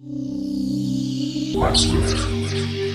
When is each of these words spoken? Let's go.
Let's 0.00 1.86
go. 1.86 2.87